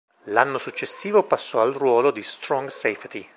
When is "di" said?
2.09-2.23